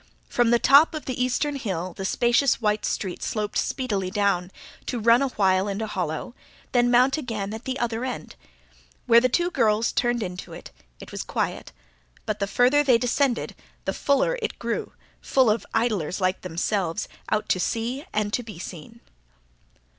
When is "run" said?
4.99-5.21